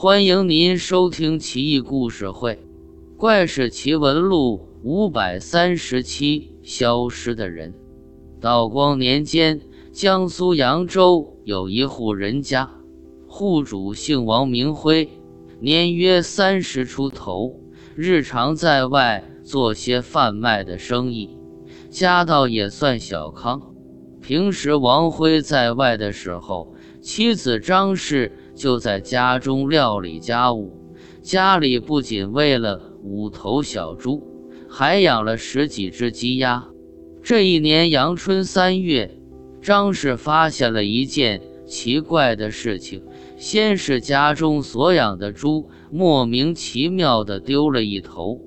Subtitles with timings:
[0.00, 2.54] 欢迎您收听《奇异故事会·
[3.16, 6.52] 怪事奇闻录》五百三十七。
[6.62, 7.74] 消失的人。
[8.40, 12.70] 道光年间，江苏扬州有一户人家，
[13.26, 15.08] 户主姓王，名辉，
[15.58, 17.58] 年约三十出头，
[17.96, 21.36] 日常在外做些贩卖的生意，
[21.90, 23.74] 家道也算小康。
[24.20, 30.76] 平时王辉在外的时候，妻子张氏就在家中料理家务。
[31.22, 34.22] 家里不仅喂了五头小猪，
[34.68, 36.68] 还养了十几只鸡鸭。
[37.22, 39.18] 这一年阳春三月，
[39.62, 43.02] 张氏发现了一件奇怪的事情：
[43.36, 48.40] 先是家中所养的猪莫名其妙地丢了一头，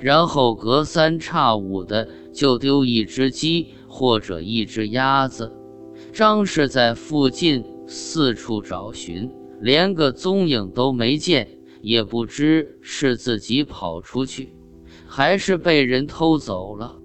[0.00, 3.68] 然后隔三差五的就丢一只鸡。
[3.92, 5.52] 或者一只鸭子，
[6.12, 9.28] 张氏在附近四处找寻，
[9.60, 14.54] 连个踪影都没见，也不知是自己跑出去，
[15.06, 16.96] 还是被人偷走了。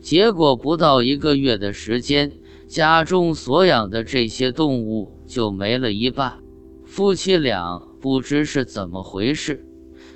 [0.00, 2.32] 结果不到一个月的时间，
[2.66, 6.38] 家中所养的这些动物就没了一半。
[6.84, 9.66] 夫妻俩不知是怎么回事，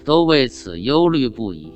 [0.04, 1.72] 都为此忧虑不已。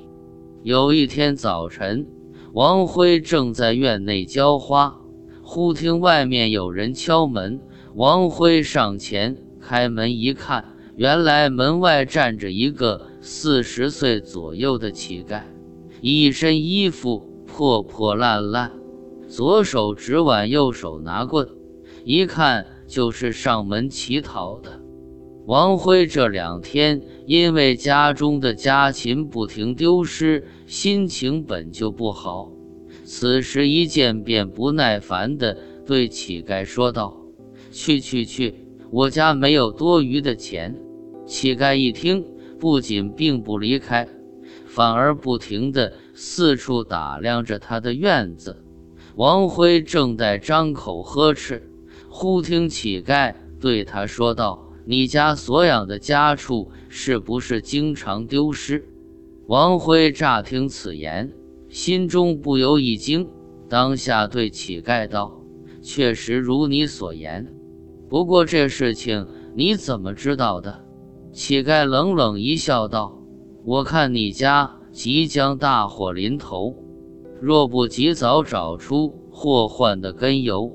[0.63, 2.07] 有一天早晨。
[2.53, 5.01] 王辉正在院内浇花，
[5.41, 7.59] 忽听外面有人敲门。
[7.95, 15.41] 王辉上前开门一看，原来门外站着一个四十岁左右的乞丐，
[16.01, 18.71] 一身衣服破破烂烂，
[19.27, 21.47] 左手执碗，右手拿棍，
[22.03, 24.81] 一看就是上门乞讨的。
[25.45, 32.51] 王辉这两天因为家中的家禽不停丢失，心情本就不好。
[33.03, 37.17] 此时一见便不耐烦地对乞丐说道
[37.71, 38.55] ：“去去去，
[38.93, 40.79] 我家没有多余的钱。”
[41.25, 42.23] 乞丐一听，
[42.59, 44.07] 不仅并不离开，
[44.67, 48.63] 反而不停地四处打量着他的院子。
[49.15, 51.67] 王辉正在张口呵斥，
[52.07, 54.69] 忽听乞丐对他说道。
[54.85, 58.85] 你家所养的家畜是不是经常丢失？
[59.47, 61.31] 王辉乍听此言，
[61.69, 63.29] 心中不由一惊，
[63.69, 65.41] 当下对乞丐道
[65.81, 67.47] ：“确实如你所言，
[68.13, 69.25] 不过这事情
[69.55, 70.83] 你怎么知道的？”
[71.33, 73.17] 乞丐冷冷一笑，道
[73.65, 76.75] ：“我看你家即将大祸临头，
[77.41, 80.71] 若不及早找出祸患的根由，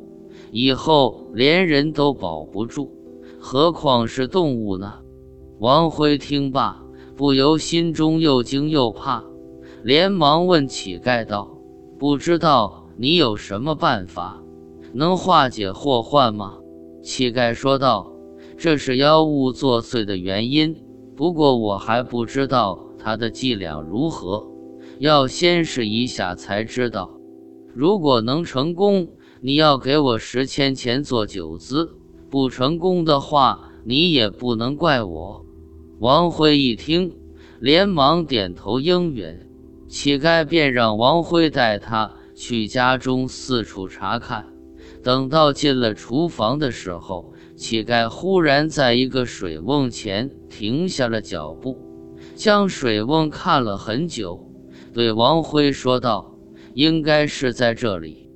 [0.51, 2.93] 以后连人都保不住。”
[3.39, 4.95] 何况是动物呢？
[5.61, 6.83] 王辉听罢，
[7.15, 9.23] 不由心中又惊又怕，
[9.85, 11.57] 连忙问乞丐道
[12.01, 14.43] ：“不知道你有什么办法，
[14.93, 16.59] 能化解祸患吗？”
[17.03, 18.13] 乞丐说道
[18.59, 20.77] ：“这是妖物作祟的原因，
[21.17, 24.47] 不过我还不知道他的伎俩如何，
[24.99, 27.11] 要先试一下才知道。
[27.75, 29.09] 如果能成功，
[29.41, 31.95] 你要给我十千钱做酒资。”
[32.31, 35.47] 不成功的话，你也不能怪我。
[35.99, 37.17] 王辉一听，
[37.59, 39.49] 连忙点头应允。
[39.89, 44.45] 乞丐便让王辉带他去家中四处查看。
[45.03, 51.79] 等到进了厨房的时候，乞丐忽然在一个水瓮前停下了脚步，
[52.35, 54.51] 将水瓮看了很久，
[54.93, 56.35] 对王辉说道
[56.75, 58.31] ：“应该是在这里。”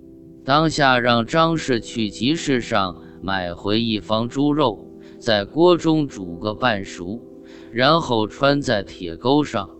[0.44, 2.96] 当下让张氏去集市上。
[3.24, 4.84] 买回一方猪肉，
[5.20, 7.22] 在锅中煮个半熟，
[7.70, 9.70] 然后穿在铁钩上，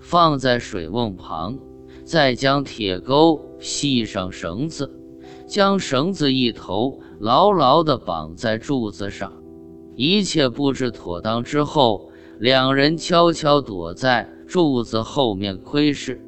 [0.00, 1.58] 放在水瓮旁，
[2.04, 4.90] 再将铁钩系上绳子，
[5.46, 9.32] 将绳子一头牢牢地绑在柱子上。
[9.94, 16.20] 一切布置妥当之后，两人悄悄躲在柱子后面窥视。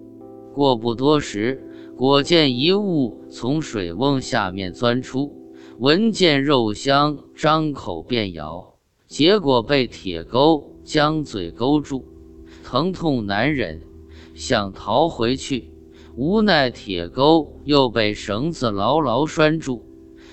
[0.54, 1.62] 过不多时，
[1.96, 5.34] 果见一物从水瓮下面钻出。
[5.78, 8.74] 闻见肉香，张口便咬，
[9.06, 12.04] 结果被铁钩将嘴勾住，
[12.64, 13.80] 疼痛难忍，
[14.34, 15.70] 想逃回去，
[16.18, 19.84] 无奈铁钩又被绳子牢牢拴住，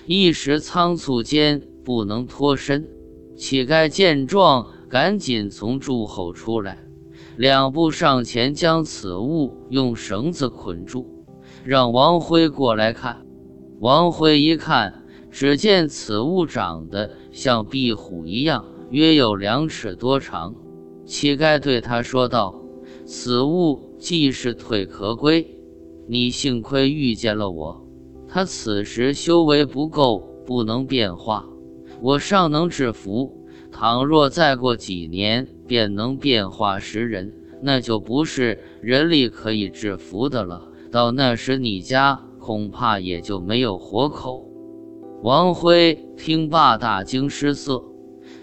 [0.07, 2.89] 一时仓促间不能脱身。
[3.35, 6.79] 乞丐见状，赶紧从柱后出来，
[7.37, 11.23] 两步上前将此物用绳子捆住，
[11.63, 13.23] 让王辉过来看。
[13.79, 15.03] 王辉一看。
[15.29, 20.55] 只见此物长得像壁虎一样，约有两尺多长。
[21.05, 22.63] 乞丐对他说道
[23.05, 25.54] ：“此物既是退壳龟，
[26.07, 27.85] 你幸亏遇见了我。
[28.27, 31.45] 他此时修为不够，不能变化，
[32.01, 33.45] 我尚能制服。
[33.71, 40.71] 倘若再过几年便能变化食人，那就不是人力可以制服的了。
[40.91, 44.49] 到那时，你家恐怕也就没有活口。
[45.23, 47.83] 王辉听罢，大惊失色，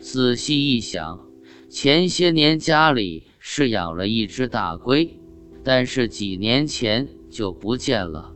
[0.01, 1.21] 仔细一想，
[1.69, 5.19] 前些年家里是养了一只大龟，
[5.63, 8.33] 但是几年前就不见了，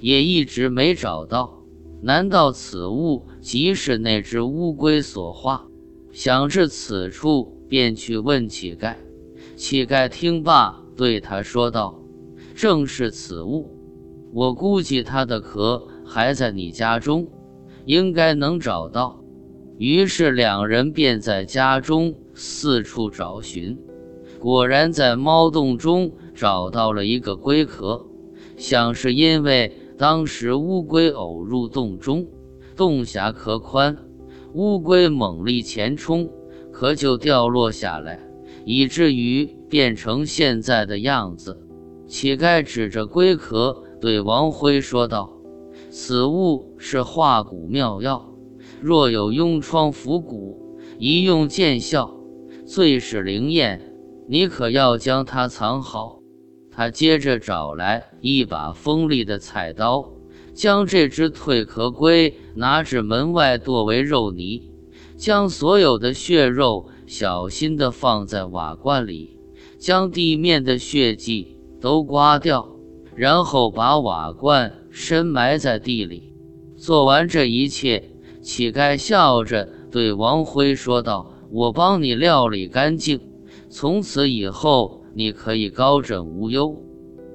[0.00, 1.62] 也一直没找到。
[2.02, 5.66] 难道此物即是那只乌龟所化？
[6.12, 8.96] 想至此处，便去问乞丐。
[9.54, 12.02] 乞丐听罢，对他说道
[12.56, 13.70] ：“正是此物。
[14.32, 17.28] 我估计它的壳还在你家中，
[17.84, 19.22] 应该能找到。”
[19.78, 23.78] 于是两人便在家中四处找寻，
[24.38, 28.06] 果然在猫洞中找到了一个龟壳。
[28.60, 32.26] 想是因为当时乌龟偶入洞中，
[32.76, 33.96] 洞狭壳宽。
[34.52, 36.30] 乌龟猛力前冲，
[36.70, 38.20] 壳就掉落下来，
[38.66, 41.56] 以至于变成现在的样子。
[42.06, 45.32] 乞丐指着龟壳对王辉说道
[45.88, 48.34] ：“此物是化骨妙药，
[48.82, 52.14] 若有痈疮腐骨，一用见效，
[52.66, 53.80] 最是灵验。
[54.28, 56.19] 你可要将它藏好。”
[56.80, 60.12] 他接着找来一把锋利的菜刀。
[60.54, 64.70] 将这只蜕壳龟拿至门外剁为肉泥，
[65.14, 69.38] 将所有的血肉小心地放在瓦罐里，
[69.78, 72.74] 将地面的血迹都刮掉，
[73.14, 76.32] 然后把瓦罐深埋在地里。
[76.78, 78.10] 做完这一切，
[78.40, 83.20] 乞丐笑着对王辉说道：“我帮你料理干净，
[83.68, 86.76] 从此以后你可以高枕无忧。”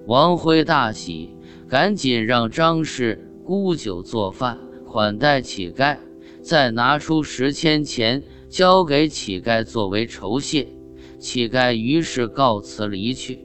[0.07, 1.31] 王辉大喜。
[1.67, 5.97] 赶紧让张氏沽酒做饭款待乞丐，
[6.43, 10.67] 再拿出十千钱交给乞丐作为酬谢。
[11.17, 13.43] 乞丐于是告辞离去。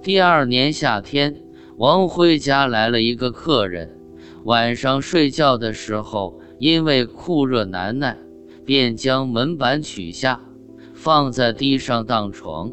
[0.00, 1.42] 第二年夏天，
[1.76, 3.98] 王辉家来了一个客人，
[4.44, 8.16] 晚上睡觉的时候因为酷热难耐，
[8.64, 10.40] 便将门板取下，
[10.94, 12.72] 放在地上当床。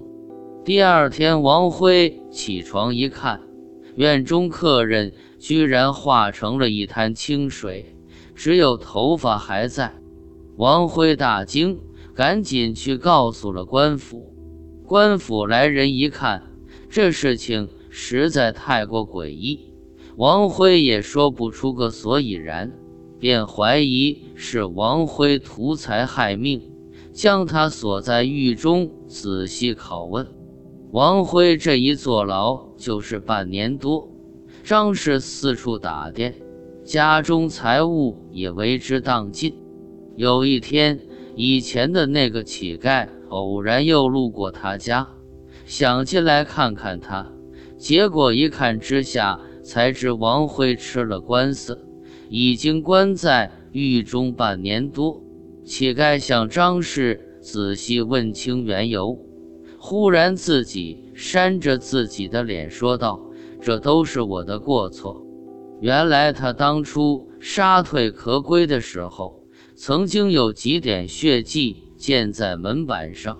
[0.65, 3.41] 第二天，王辉起床一看。
[3.95, 7.93] 院中客人居然化成了一滩清水，
[8.33, 9.93] 只有头发还在。
[10.55, 11.77] 王辉大惊，
[12.15, 14.33] 赶紧去告诉了官府。
[14.85, 16.41] 官府来人一看，
[16.89, 19.73] 这事情实在太过诡异，
[20.15, 22.71] 王辉也说不出个所以然，
[23.19, 26.61] 便怀疑是王辉图财害命，
[27.11, 30.25] 将他锁在狱中仔细拷问。
[30.93, 34.07] 王辉这一坐牢就是半年多，
[34.63, 36.35] 张氏四处打点，
[36.83, 39.55] 家中财物也为之荡尽。
[40.15, 40.99] 有一天，
[41.35, 45.07] 以前的那个乞丐偶然又路过他家，
[45.65, 47.27] 想进来看看他，
[47.75, 51.87] 结果一看之下，才知王辉吃了官司，
[52.29, 55.19] 已经关在狱中半年多。
[55.65, 59.17] 乞丐向张氏仔细问清缘由。
[59.85, 63.19] 忽然，自己扇着自己的脸说道
[63.61, 65.21] ：“这都是我的过错。
[65.81, 69.43] 原来他当初杀退壳龟的时候，
[69.75, 73.37] 曾经有几点血迹溅在门板上，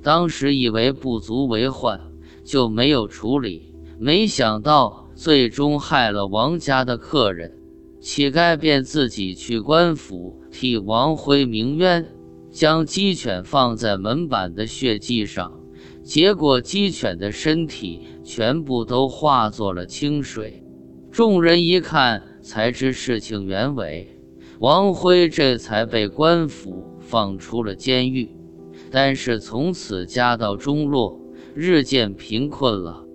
[0.00, 2.00] 当时以为不足为患，
[2.44, 3.74] 就没有处理。
[3.98, 7.58] 没想到最终害了王家的客人，
[8.00, 12.06] 乞丐便自己去官府替王辉鸣冤，
[12.52, 15.52] 将鸡犬放在门板的血迹上。”
[16.10, 20.60] 结果鸡犬的身体全部都化作了清水，
[21.12, 24.08] 众人一看才知事情原委，
[24.58, 28.28] 王辉这才被官府放出了监狱，
[28.90, 31.16] 但是从此家道中落，
[31.54, 33.06] 日渐贫困了。